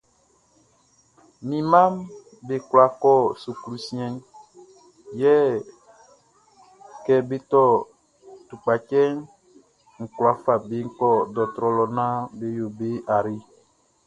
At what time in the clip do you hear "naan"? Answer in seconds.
11.97-12.21